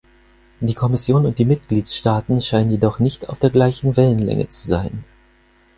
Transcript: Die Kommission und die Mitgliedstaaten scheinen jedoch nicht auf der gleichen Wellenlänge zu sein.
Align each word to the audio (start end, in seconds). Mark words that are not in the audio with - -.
Die 0.61 0.73
Kommission 0.73 1.27
und 1.27 1.37
die 1.37 1.45
Mitgliedstaaten 1.45 2.41
scheinen 2.41 2.71
jedoch 2.71 2.97
nicht 2.97 3.29
auf 3.29 3.37
der 3.37 3.51
gleichen 3.51 3.97
Wellenlänge 3.97 4.49
zu 4.49 4.67
sein. 4.67 5.03